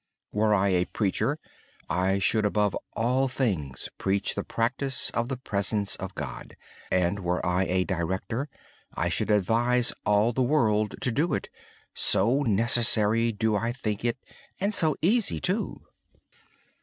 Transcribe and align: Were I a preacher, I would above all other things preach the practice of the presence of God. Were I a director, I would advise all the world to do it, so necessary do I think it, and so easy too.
Were 0.31 0.51
I 0.51 0.69
a 0.69 0.85
preacher, 0.85 1.37
I 1.87 2.19
would 2.33 2.43
above 2.43 2.75
all 2.93 3.25
other 3.25 3.33
things 3.33 3.87
preach 3.99 4.33
the 4.33 4.43
practice 4.43 5.11
of 5.11 5.27
the 5.29 5.37
presence 5.37 5.95
of 5.97 6.15
God. 6.15 6.57
Were 6.91 7.45
I 7.45 7.65
a 7.65 7.83
director, 7.83 8.49
I 8.95 9.11
would 9.19 9.29
advise 9.29 9.93
all 10.03 10.33
the 10.33 10.41
world 10.41 10.95
to 11.01 11.11
do 11.11 11.35
it, 11.35 11.49
so 11.93 12.41
necessary 12.41 13.31
do 13.31 13.55
I 13.55 13.71
think 13.73 14.03
it, 14.03 14.17
and 14.59 14.73
so 14.73 14.95
easy 15.03 15.39
too. 15.39 15.81